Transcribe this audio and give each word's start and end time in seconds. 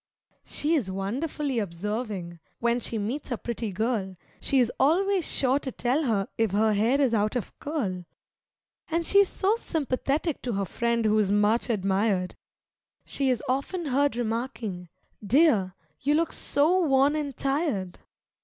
She 0.43 0.73
is 0.73 0.89
wonderfully 0.89 1.59
observing 1.59 2.39
when 2.57 2.79
she 2.79 2.97
meets 2.97 3.29
a 3.29 3.37
pretty 3.37 3.71
girl, 3.71 4.15
She 4.39 4.57
is 4.59 4.71
always 4.79 5.23
sure 5.31 5.59
to 5.59 5.71
tell 5.71 6.05
her 6.05 6.27
if 6.39 6.49
her 6.53 6.73
hair 6.73 6.99
is 6.99 7.13
out 7.13 7.35
of 7.35 7.53
curl; 7.59 8.05
And 8.89 9.05
she 9.05 9.19
is 9.19 9.29
so 9.29 9.55
sympathetic 9.57 10.41
to 10.41 10.53
her 10.53 10.65
friend 10.65 11.05
who's 11.05 11.31
much 11.31 11.69
admired, 11.69 12.35
She 13.05 13.29
is 13.29 13.43
often 13.47 13.85
heard 13.85 14.15
remarking, 14.15 14.89
"Dear, 15.23 15.75
you 15.99 16.15
look 16.15 16.33
so 16.33 16.83
worn 16.83 17.15
and 17.15 17.37
tired." 17.37 17.99